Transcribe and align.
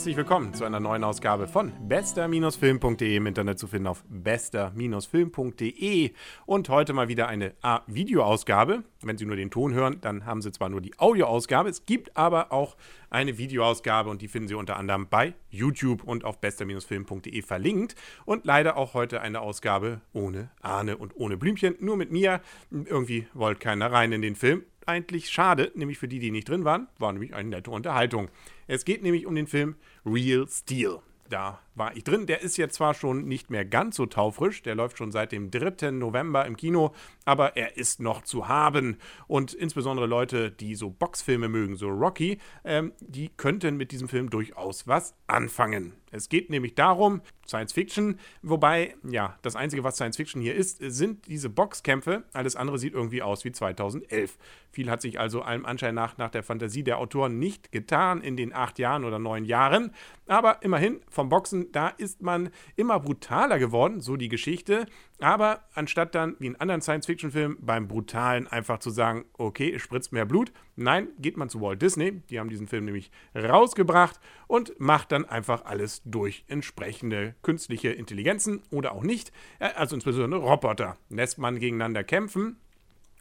herzlich 0.00 0.16
willkommen 0.16 0.54
zu 0.54 0.64
einer 0.64 0.80
neuen 0.80 1.04
Ausgabe 1.04 1.46
von 1.46 1.74
bester-film.de 1.86 3.16
im 3.16 3.26
Internet 3.26 3.58
zu 3.58 3.66
finden 3.66 3.86
auf 3.86 4.02
bester-film.de 4.08 6.12
und 6.46 6.68
heute 6.70 6.94
mal 6.94 7.08
wieder 7.08 7.28
eine 7.28 7.52
A-Videoausgabe. 7.60 8.82
Wenn 9.02 9.18
Sie 9.18 9.26
nur 9.26 9.36
den 9.36 9.50
Ton 9.50 9.74
hören, 9.74 9.98
dann 10.00 10.24
haben 10.24 10.40
Sie 10.40 10.52
zwar 10.52 10.70
nur 10.70 10.80
die 10.80 10.98
Audioausgabe, 10.98 11.68
es 11.68 11.84
gibt 11.84 12.16
aber 12.16 12.50
auch 12.50 12.78
eine 13.10 13.36
Videoausgabe 13.36 14.08
und 14.08 14.22
die 14.22 14.28
finden 14.28 14.48
Sie 14.48 14.54
unter 14.54 14.78
anderem 14.78 15.06
bei 15.10 15.34
YouTube 15.50 16.02
und 16.02 16.24
auf 16.24 16.40
bester-film.de 16.40 17.42
verlinkt 17.42 17.94
und 18.24 18.46
leider 18.46 18.78
auch 18.78 18.94
heute 18.94 19.20
eine 19.20 19.42
Ausgabe 19.42 20.00
ohne 20.14 20.48
Ahne 20.62 20.96
und 20.96 21.14
ohne 21.14 21.36
Blümchen, 21.36 21.74
nur 21.78 21.98
mit 21.98 22.10
mir. 22.10 22.40
Irgendwie 22.70 23.26
wollte 23.34 23.60
keiner 23.60 23.92
rein 23.92 24.12
in 24.12 24.22
den 24.22 24.34
Film 24.34 24.64
eigentlich 24.90 25.30
schade, 25.30 25.72
nämlich 25.74 25.98
für 25.98 26.08
die, 26.08 26.18
die 26.18 26.30
nicht 26.30 26.48
drin 26.48 26.64
waren, 26.64 26.88
war 26.98 27.12
nämlich 27.12 27.34
eine 27.34 27.48
nette 27.48 27.70
Unterhaltung. 27.70 28.28
Es 28.66 28.84
geht 28.84 29.02
nämlich 29.02 29.26
um 29.26 29.34
den 29.34 29.46
Film 29.46 29.76
Real 30.04 30.46
Steel. 30.48 30.98
Da 31.28 31.60
war 31.76 31.96
ich 31.96 32.02
drin. 32.02 32.26
Der 32.26 32.40
ist 32.42 32.56
jetzt 32.56 32.74
zwar 32.74 32.92
schon 32.92 33.28
nicht 33.28 33.50
mehr 33.50 33.64
ganz 33.64 33.94
so 33.96 34.06
taufrisch, 34.06 34.62
der 34.62 34.74
läuft 34.74 34.98
schon 34.98 35.12
seit 35.12 35.30
dem 35.30 35.52
3. 35.52 35.92
November 35.92 36.44
im 36.44 36.56
Kino, 36.56 36.92
aber 37.24 37.56
er 37.56 37.76
ist 37.76 38.00
noch 38.00 38.22
zu 38.22 38.48
haben. 38.48 38.98
Und 39.28 39.54
insbesondere 39.54 40.06
Leute, 40.06 40.50
die 40.50 40.74
so 40.74 40.90
Boxfilme 40.90 41.48
mögen, 41.48 41.76
so 41.76 41.88
Rocky, 41.88 42.38
ähm, 42.64 42.92
die 43.00 43.28
könnten 43.28 43.76
mit 43.76 43.92
diesem 43.92 44.08
Film 44.08 44.28
durchaus 44.28 44.88
was 44.88 45.14
anfangen. 45.28 45.92
Es 46.10 46.28
geht 46.28 46.50
nämlich 46.50 46.74
darum, 46.74 47.20
Science 47.46 47.72
Fiction, 47.72 48.18
wobei, 48.42 48.94
ja, 49.08 49.36
das 49.42 49.56
Einzige, 49.56 49.82
was 49.84 49.96
Science 49.96 50.16
Fiction 50.16 50.40
hier 50.40 50.54
ist, 50.54 50.78
sind 50.78 51.26
diese 51.26 51.50
Boxkämpfe. 51.50 52.24
Alles 52.32 52.56
andere 52.56 52.78
sieht 52.78 52.94
irgendwie 52.94 53.22
aus 53.22 53.44
wie 53.44 53.52
2011. 53.52 54.38
Viel 54.70 54.90
hat 54.90 55.02
sich 55.02 55.18
also 55.18 55.42
allem 55.42 55.66
Anschein 55.66 55.94
nach 55.94 56.16
nach 56.16 56.30
der 56.30 56.42
Fantasie 56.42 56.84
der 56.84 56.98
Autoren 56.98 57.38
nicht 57.38 57.72
getan 57.72 58.20
in 58.20 58.36
den 58.36 58.52
acht 58.52 58.78
Jahren 58.78 59.04
oder 59.04 59.18
neun 59.18 59.44
Jahren. 59.44 59.92
Aber 60.26 60.62
immerhin, 60.62 61.00
vom 61.08 61.28
Boxen, 61.28 61.72
da 61.72 61.88
ist 61.88 62.22
man 62.22 62.50
immer 62.76 63.00
brutaler 63.00 63.58
geworden, 63.58 64.00
so 64.00 64.16
die 64.16 64.28
Geschichte. 64.28 64.86
Aber 65.18 65.64
anstatt 65.74 66.14
dann, 66.14 66.36
wie 66.38 66.46
in 66.46 66.56
anderen 66.56 66.80
Science-Fiction-Filmen, 66.80 67.58
beim 67.60 67.88
Brutalen 67.88 68.46
einfach 68.46 68.78
zu 68.78 68.90
sagen, 68.90 69.24
okay, 69.34 69.72
es 69.74 69.82
spritzt 69.82 70.12
mehr 70.12 70.24
Blut, 70.24 70.52
nein, 70.76 71.08
geht 71.18 71.36
man 71.36 71.48
zu 71.48 71.60
Walt 71.60 71.82
Disney, 71.82 72.22
die 72.30 72.38
haben 72.38 72.48
diesen 72.48 72.68
Film 72.68 72.84
nämlich 72.84 73.10
rausgebracht 73.34 74.20
und 74.46 74.78
macht 74.78 75.12
dann 75.12 75.24
einfach 75.24 75.64
alles 75.64 75.99
durch 76.04 76.44
entsprechende 76.48 77.34
künstliche 77.42 77.90
Intelligenzen 77.90 78.62
oder 78.70 78.92
auch 78.92 79.02
nicht, 79.02 79.32
äh, 79.58 79.70
also 79.74 79.94
insbesondere 79.94 80.40
Roboter. 80.40 80.96
Lässt 81.08 81.38
man 81.38 81.58
gegeneinander 81.58 82.04
kämpfen, 82.04 82.56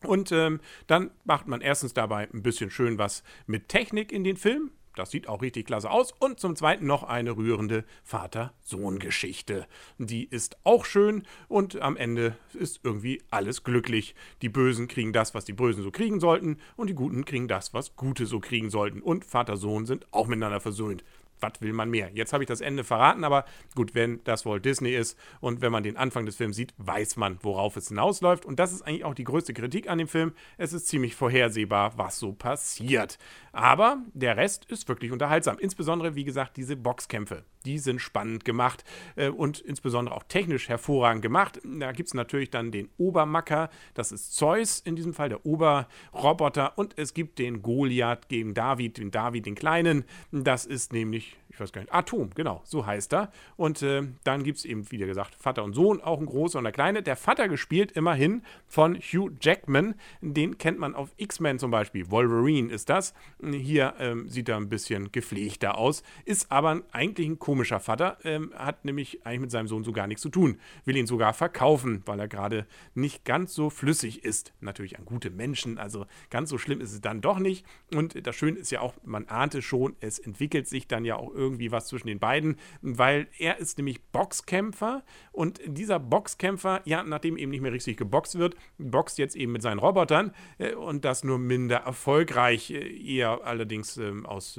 und 0.04 0.32
ähm, 0.32 0.60
dann 0.88 1.12
macht 1.26 1.48
man 1.48 1.62
erstens 1.62 1.94
dabei 1.94 2.30
ein 2.34 2.42
bisschen 2.42 2.72
schön 2.72 2.98
was 2.98 3.24
mit 3.48 3.68
Technik 3.68 4.12
in 4.12 4.24
den 4.24 4.38
Film. 4.38 4.72
Das 4.96 5.12
sieht 5.12 5.30
auch 5.30 5.42
richtig 5.42 5.68
klasse 5.68 5.90
aus. 5.90 6.14
Und 6.20 6.40
zum 6.40 6.56
Zweiten 6.56 6.86
noch 6.86 7.04
eine 7.04 7.38
rührende 7.38 7.86
Vater-Sohn-Geschichte. 8.04 9.66
Die 9.98 10.26
ist 10.26 10.58
auch 10.64 10.84
schön 10.84 11.24
und 11.48 11.82
am 11.82 11.96
Ende 11.96 12.36
ist 12.54 12.82
irgendwie 12.84 13.22
alles 13.30 13.64
glücklich. 13.64 14.16
Die 14.42 14.50
Bösen 14.50 14.88
kriegen 14.88 15.14
das, 15.14 15.34
was 15.34 15.46
die 15.46 15.54
Bösen 15.54 15.84
so 15.84 15.92
kriegen 15.92 16.20
sollten 16.20 16.58
und 16.76 16.88
die 16.88 16.96
Guten 16.96 17.24
kriegen 17.24 17.48
das, 17.48 17.74
was 17.74 17.96
Gute 17.96 18.26
so 18.26 18.40
kriegen 18.40 18.70
sollten. 18.70 19.02
Und 19.02 19.26
Vater-Sohn 19.26 19.86
sind 19.86 20.06
auch 20.12 20.28
miteinander 20.28 20.60
versöhnt 20.60 21.04
was 21.42 21.54
will 21.62 21.74
man 21.74 21.90
mehr? 21.90 22.10
Jetzt 22.14 22.34
habe 22.34 22.44
ich 22.44 22.48
das 22.48 22.62
Ende 22.62 22.84
verraten, 22.84 23.24
aber 23.24 23.46
gut, 23.76 23.96
wenn 23.96 24.24
das 24.24 24.46
Walt 24.46 24.66
Disney 24.66 24.92
ist 24.92 25.18
und 25.40 25.62
wenn 25.62 25.72
man 25.72 25.84
den 25.84 25.98
Anfang 25.98 26.26
des 26.26 26.36
Films 26.36 26.56
sieht, 26.56 26.74
weiß 26.78 27.18
man, 27.18 27.38
worauf 27.42 27.76
es 27.78 27.90
hinausläuft. 27.90 28.46
Und 28.46 28.60
das 28.60 28.72
ist 28.72 28.82
eigentlich 28.82 29.06
auch 29.06 29.16
die 29.16 29.24
größte 29.24 29.54
Kritik 29.54 29.90
an 29.90 29.98
dem 29.98 30.08
Film. 30.08 30.34
Es 30.58 30.74
ist 30.74 30.88
ziemlich 30.88 31.16
vorhersehbar, 31.16 31.98
was 31.98 32.20
so 32.20 32.34
passiert. 32.34 33.18
Aber 33.52 34.04
der 34.14 34.38
Rest 34.38 34.66
ist 34.66 34.88
wirklich 34.88 35.12
unterhaltsam. 35.12 35.58
Insbesondere, 35.60 36.16
wie 36.16 36.24
gesagt, 36.24 36.58
diese 36.58 36.76
Boxkämpfe. 36.76 37.44
Die 37.70 37.78
sind 37.78 38.02
spannend 38.02 38.46
gemacht 38.46 38.84
äh, 39.16 39.30
und 39.30 39.60
insbesondere 39.60 40.16
auch 40.16 40.24
technisch 40.24 40.70
hervorragend 40.70 41.22
gemacht. 41.22 41.60
Da 41.64 41.92
gibt 41.92 42.08
es 42.08 42.16
natürlich 42.16 42.50
dann 42.50 42.72
den 42.72 42.90
Obermacker, 42.98 43.70
das 43.94 44.12
ist 44.12 44.36
Zeus 44.36 44.80
in 44.80 44.96
diesem 44.96 45.14
Fall, 45.14 45.30
der 45.30 45.46
Oberroboter. 45.46 46.80
Und 46.80 46.98
es 46.98 47.14
gibt 47.14 47.38
den 47.38 47.62
Goliath 47.62 48.28
gegen 48.28 48.56
David, 48.56 48.98
den 48.98 49.12
David, 49.12 49.46
den 49.46 49.54
Kleinen. 49.54 50.04
Das 50.32 50.66
ist 50.66 50.94
nämlich 50.94 51.38
ich 51.60 51.60
weiß 51.60 51.74
gar 51.74 51.82
nicht, 51.82 51.94
Atom, 51.94 52.30
genau, 52.36 52.62
so 52.64 52.86
heißt 52.86 53.14
er. 53.14 53.32
Und 53.58 53.82
äh, 53.82 54.04
dann 54.24 54.44
gibt 54.44 54.60
es 54.60 54.66
eben, 54.66 54.90
wie 54.92 54.98
gesagt, 54.98 55.36
Vater 55.36 55.64
und 55.64 55.74
Sohn, 55.74 56.00
auch 56.00 56.20
ein 56.20 56.26
großer 56.26 56.60
und 56.60 56.66
ein 56.66 56.72
kleiner. 56.72 57.02
Der 57.02 57.18
Vater 57.18 57.50
gespielt 57.50 57.92
immerhin 57.92 58.44
von 58.68 58.96
Hugh 58.96 59.36
Jackman. 59.42 59.96
Den 60.22 60.58
kennt 60.58 60.80
man 60.80 60.96
auf 60.96 61.10
X-Men 61.18 61.60
zum 61.60 61.70
Beispiel. 61.70 62.10
Wolverine 62.12 62.72
ist 62.72 62.90
das. 62.90 63.14
Hier 63.44 63.96
ähm, 64.00 64.30
sieht 64.30 64.48
er 64.48 64.56
ein 64.56 64.70
bisschen 64.70 65.12
gepflegter 65.12 65.78
aus, 65.78 66.04
ist 66.24 66.52
aber 66.52 66.82
eigentlich 66.94 67.28
ein 67.28 67.40
komischer 67.60 67.82
Vater, 67.82 68.18
ähm, 68.24 68.54
hat 68.56 68.86
nämlich 68.86 69.26
eigentlich 69.26 69.42
mit 69.42 69.52
seinem 69.52 69.68
Sohn 69.68 69.84
so 69.84 69.92
gar 69.92 70.08
nichts 70.08 70.22
zu 70.22 70.30
tun. 70.30 70.60
Will 70.86 70.96
ihn 70.96 71.08
sogar 71.08 71.34
verkaufen, 71.34 72.04
weil 72.06 72.18
er 72.18 72.30
gerade 72.30 72.66
nicht 72.94 73.26
ganz 73.26 73.54
so 73.54 73.70
flüssig 73.70 74.24
ist. 74.24 74.54
Natürlich 74.62 74.98
an 74.98 75.04
gute 75.04 75.30
Menschen, 75.30 75.78
also 75.78 76.06
ganz 76.30 76.50
so 76.50 76.58
schlimm 76.58 76.80
ist 76.80 76.94
es 76.94 77.02
dann 77.02 77.20
doch 77.20 77.38
nicht. 77.38 77.66
Und 77.94 78.26
das 78.26 78.34
Schöne 78.38 78.60
ist 78.60 78.72
ja 78.72 78.80
auch, 78.80 78.94
man 79.04 79.28
ahnte 79.28 79.62
schon, 79.62 79.98
es 80.00 80.20
entwickelt 80.20 80.70
sich 80.70 80.88
dann 80.88 81.04
ja 81.04 81.18
auch 81.18 81.34
irgendwie 81.34 81.70
was 81.70 81.88
zwischen 81.88 82.08
den 82.08 82.20
beiden, 82.20 82.56
weil 82.82 83.28
er 83.38 83.58
ist 83.58 83.78
nämlich 83.78 84.02
Boxkämpfer 84.06 85.04
und 85.34 85.60
dieser 85.66 86.00
Boxkämpfer, 86.00 86.80
ja, 86.86 87.04
nachdem 87.04 87.36
eben 87.36 87.52
nicht 87.52 87.60
mehr 87.62 87.74
richtig 87.74 87.98
geboxt 87.98 88.40
wird, 88.40 88.56
boxt 88.78 89.18
jetzt 89.18 89.36
eben 89.36 89.52
mit 89.52 89.64
seinen 89.64 89.80
Robotern 89.80 90.32
äh, 90.60 90.76
und 90.76 91.04
das 91.04 91.26
nur 91.26 91.40
minder 91.40 91.80
erfolgreich, 91.80 92.72
äh, 92.72 93.18
eher 93.18 93.42
allerdings 93.44 93.98
äh, 93.98 94.14
aus 94.24 94.58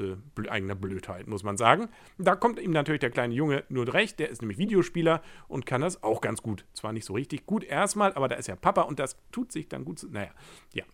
eigener 0.50 0.74
Blödheit, 0.74 1.28
muss 1.28 1.42
man 1.42 1.56
sagen. 1.56 1.88
Da 2.18 2.36
kommt 2.36 2.60
ihm 2.60 2.74
natürlich 2.80 3.00
der 3.00 3.10
kleine 3.10 3.34
Junge 3.34 3.64
nur 3.68 3.92
recht, 3.92 4.18
der 4.18 4.28
ist 4.28 4.42
nämlich 4.42 4.58
Videospieler 4.58 5.22
und 5.48 5.66
kann 5.66 5.80
das 5.80 6.02
auch 6.02 6.20
ganz 6.20 6.42
gut. 6.42 6.64
Zwar 6.72 6.92
nicht 6.92 7.04
so 7.04 7.14
richtig 7.14 7.46
gut 7.46 7.64
erstmal, 7.64 8.12
aber 8.14 8.28
da 8.28 8.36
ist 8.36 8.48
ja 8.48 8.56
Papa 8.56 8.82
und 8.82 8.98
das 8.98 9.16
tut 9.32 9.52
sich 9.52 9.68
dann 9.68 9.84
gut. 9.84 10.04
Naja, 10.10 10.30
ja, 10.72 10.84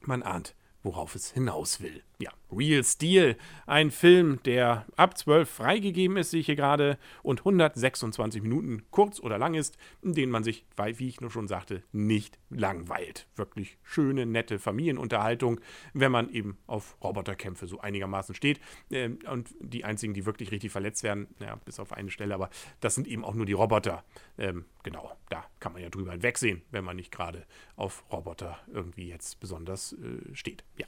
man 0.00 0.22
ahnt, 0.22 0.54
worauf 0.82 1.14
es 1.14 1.32
hinaus 1.32 1.80
will. 1.80 2.02
Ja, 2.20 2.32
Real 2.50 2.82
Steel, 2.82 3.36
ein 3.66 3.92
Film, 3.92 4.40
der 4.44 4.86
ab 4.96 5.16
12 5.16 5.48
freigegeben 5.48 6.16
ist, 6.16 6.32
sehe 6.32 6.40
ich 6.40 6.46
hier 6.46 6.56
gerade, 6.56 6.98
und 7.22 7.40
126 7.40 8.42
Minuten 8.42 8.82
kurz 8.90 9.20
oder 9.20 9.38
lang 9.38 9.54
ist, 9.54 9.78
in 10.02 10.14
denen 10.14 10.32
man 10.32 10.42
sich, 10.42 10.64
wie 10.76 11.08
ich 11.08 11.20
nur 11.20 11.30
schon 11.30 11.46
sagte, 11.46 11.84
nicht 11.92 12.36
langweilt. 12.50 13.28
Wirklich 13.36 13.78
schöne, 13.84 14.26
nette 14.26 14.58
Familienunterhaltung, 14.58 15.60
wenn 15.92 16.10
man 16.10 16.28
eben 16.30 16.58
auf 16.66 16.96
Roboterkämpfe 17.04 17.68
so 17.68 17.78
einigermaßen 17.78 18.34
steht. 18.34 18.58
Ähm, 18.90 19.20
und 19.30 19.54
die 19.60 19.84
einzigen, 19.84 20.12
die 20.12 20.26
wirklich 20.26 20.50
richtig 20.50 20.72
verletzt 20.72 21.04
werden, 21.04 21.28
ja, 21.38 21.54
bis 21.64 21.78
auf 21.78 21.92
eine 21.92 22.10
Stelle, 22.10 22.34
aber 22.34 22.50
das 22.80 22.96
sind 22.96 23.06
eben 23.06 23.24
auch 23.24 23.34
nur 23.34 23.46
die 23.46 23.52
Roboter. 23.52 24.04
Ähm, 24.38 24.64
genau, 24.82 25.12
da 25.28 25.44
kann 25.60 25.72
man 25.72 25.82
ja 25.82 25.90
drüber 25.90 26.12
hinwegsehen, 26.12 26.62
wenn 26.72 26.82
man 26.82 26.96
nicht 26.96 27.12
gerade 27.12 27.46
auf 27.76 28.04
Roboter 28.10 28.58
irgendwie 28.72 29.08
jetzt 29.08 29.38
besonders 29.38 29.92
äh, 29.92 30.34
steht. 30.34 30.64
Ja, 30.76 30.86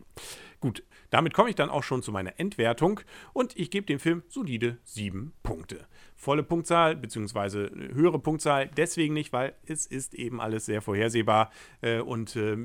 gut, 0.59 0.83
da 1.11 1.20
damit 1.21 1.35
komme 1.35 1.51
ich 1.51 1.55
dann 1.55 1.69
auch 1.69 1.83
schon 1.83 2.03
zu 2.03 2.13
meiner 2.13 2.41
Endwertung 2.41 3.01
und 3.35 3.55
ich 3.55 3.71
gebe 3.71 3.85
dem 3.85 3.99
Film 3.99 4.23
solide 4.29 4.79
7 4.85 5.35
Punkte. 5.43 5.87
Volle 6.17 6.43
Punktzahl 6.43 6.97
bzw. 6.97 7.93
höhere 7.93 8.19
Punktzahl 8.19 8.71
deswegen 8.75 9.13
nicht, 9.13 9.31
weil 9.31 9.55
es 9.67 9.85
ist 9.85 10.15
eben 10.15 10.41
alles 10.41 10.65
sehr 10.65 10.81
vorhersehbar 10.81 11.51
äh, 11.83 12.01
und 12.01 12.37
äh, 12.37 12.57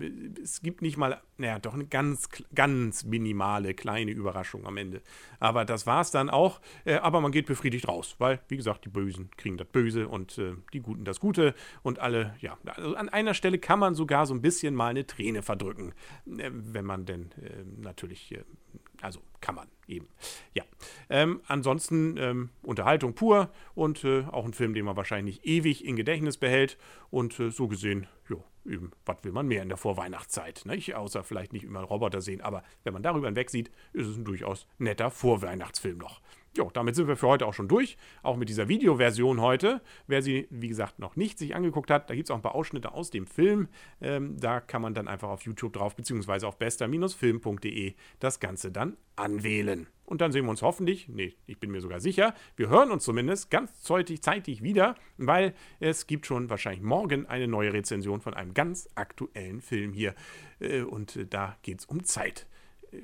es 0.42 0.62
gibt 0.62 0.82
nicht 0.82 0.96
mal, 0.96 1.22
naja, 1.38 1.60
doch 1.60 1.74
eine 1.74 1.86
ganz, 1.86 2.30
ganz 2.54 3.04
minimale 3.04 3.74
kleine 3.74 4.12
Überraschung 4.12 4.66
am 4.66 4.78
Ende. 4.78 5.02
Aber 5.40 5.66
das 5.66 5.86
war 5.86 6.02
es 6.02 6.12
dann 6.12 6.30
auch. 6.30 6.62
Äh, 6.86 6.96
aber 6.96 7.22
man 7.22 7.32
geht 7.32 7.46
befriedigt 7.46 7.88
raus, 7.88 8.16
weil, 8.20 8.40
wie 8.48 8.58
gesagt, 8.58 8.86
die 8.86 8.90
Bösen 8.90 9.30
kriegen 9.38 9.58
das 9.58 9.68
Böse 9.68 10.08
und 10.08 10.38
äh, 10.38 10.54
die 10.74 10.82
Guten 10.82 11.06
das 11.06 11.20
Gute 11.20 11.54
und 11.84 12.00
alle, 12.00 12.36
ja, 12.40 12.58
also 12.66 12.96
an 12.96 13.10
einer 13.10 13.34
Stelle 13.34 13.60
kann 13.60 13.80
man 13.80 13.96
sogar 13.96 14.26
so 14.26 14.34
ein 14.34 14.42
bisschen 14.42 14.76
mal 14.76 14.90
eine 14.90 15.06
Träne 15.06 15.42
verdrücken, 15.42 15.94
äh, 16.26 16.50
wenn 16.52 16.86
man 16.86 17.06
denn 17.06 17.32
äh, 17.42 17.64
natürlich 17.82 18.34
also 19.02 19.22
kann 19.42 19.56
man 19.56 19.68
eben. 19.88 20.08
Ja. 20.54 20.64
Ähm, 21.10 21.42
ansonsten 21.48 22.18
ähm, 22.18 22.50
Unterhaltung 22.64 23.14
pur 23.14 23.52
und 23.76 24.04
äh, 24.04 24.24
auch 24.32 24.46
ein 24.46 24.54
Film, 24.54 24.74
den 24.74 24.86
man 24.86 24.98
wahrscheinlich 24.98 25.46
ewig 25.46 25.86
in 25.86 25.96
Gedächtnis 25.96 26.38
behält. 26.38 26.78
Und 27.10 27.40
äh, 27.40 27.52
so 27.52 27.68
gesehen, 27.68 28.08
ja, 28.30 28.38
eben, 28.66 28.92
was 29.06 29.24
will 29.24 29.32
man 29.32 29.48
mehr 29.48 29.62
in 29.62 29.70
der 29.70 29.78
Vorweihnachtszeit? 29.78 30.64
Nicht? 30.66 30.96
Außer 30.96 31.24
vielleicht 31.24 31.54
nicht 31.54 31.64
immer 31.64 31.82
Roboter 31.82 32.22
sehen, 32.22 32.42
aber 32.42 32.64
wenn 32.84 32.94
man 32.94 33.04
darüber 33.04 33.28
hinweg 33.28 33.50
sieht, 33.50 33.72
ist 33.94 34.08
es 34.08 34.18
ein 34.18 34.26
durchaus 34.26 34.68
netter 34.78 35.12
Vorweihnachtsfilm 35.12 35.98
noch. 35.98 36.22
Jo, 36.58 36.70
damit 36.72 36.96
sind 36.96 37.08
wir 37.08 37.18
für 37.18 37.28
heute 37.28 37.46
auch 37.46 37.54
schon 37.54 37.68
durch. 37.68 37.98
Auch 38.24 38.38
mit 38.38 38.48
dieser 38.48 38.70
Videoversion 38.70 39.42
heute. 39.42 39.82
Wer 40.08 40.22
sie, 40.22 40.48
wie 40.50 40.70
gesagt, 40.70 41.00
noch 41.00 41.18
nicht 41.18 41.38
sich 41.38 41.54
angeguckt 41.54 41.92
hat, 41.92 42.10
da 42.10 42.16
gibt 42.16 42.28
es 42.28 42.32
auch 42.32 42.38
ein 42.38 42.42
paar 42.42 42.56
Ausschnitte 42.56 42.94
aus 42.94 43.10
dem 43.10 43.28
Film. 43.28 43.68
Ähm, 44.00 44.38
da 44.40 44.62
kann 44.62 44.82
man 44.82 44.94
dann 44.94 45.10
einfach 45.10 45.28
auf 45.28 45.42
YouTube 45.42 45.74
drauf, 45.74 45.96
beziehungsweise 45.96 46.48
auf 46.48 46.58
bester-film.de 46.58 47.96
das 48.20 48.40
Ganze 48.40 48.72
dann 48.72 48.96
anwählen. 49.18 49.88
Und 50.06 50.22
dann 50.22 50.32
sehen 50.32 50.46
wir 50.46 50.52
uns 50.52 50.62
hoffentlich, 50.62 51.10
nee, 51.10 51.36
ich 51.46 51.60
bin 51.60 51.72
mir 51.72 51.82
sogar 51.82 52.00
sicher, 52.00 52.36
wir 52.56 52.70
hören 52.70 52.92
uns 52.92 53.04
zumindest 53.04 53.50
ganz 53.50 53.82
zeitig, 53.82 54.22
zeitig 54.22 54.62
wieder, 54.62 54.96
weil 55.18 55.56
es 55.80 56.08
gibt 56.08 56.28
schon 56.28 56.50
wahrscheinlich 56.50 56.84
morgen 56.84 57.26
eine 57.26 57.48
neue 57.48 57.74
Rezension 57.74 58.22
von 58.22 58.34
einem 58.34 58.54
ganz 58.54 58.88
aktuellen 58.96 59.62
Film 59.62 59.94
hier. 59.94 60.14
Äh, 60.60 60.84
und 60.84 61.18
äh, 61.18 61.26
da 61.26 61.58
geht 61.64 61.80
es 61.80 61.86
um 61.86 62.04
Zeit 62.04 62.48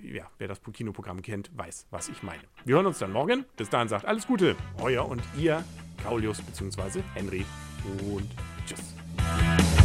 ja, 0.03 0.29
wer 0.37 0.47
das 0.47 0.61
Kinoprogramm 0.73 1.21
kennt, 1.21 1.49
weiß, 1.57 1.87
was 1.91 2.09
ich 2.09 2.23
meine. 2.23 2.43
Wir 2.65 2.75
hören 2.75 2.85
uns 2.85 2.99
dann 2.99 3.11
morgen. 3.11 3.45
Bis 3.57 3.69
dahin 3.69 3.87
sagt 3.87 4.05
alles 4.05 4.27
Gute. 4.27 4.55
Euer 4.79 5.07
und 5.07 5.21
ihr, 5.37 5.63
Kaulius 6.03 6.41
bzw. 6.41 7.01
Henry. 7.13 7.45
Und 8.13 8.29
tschüss. 8.65 9.80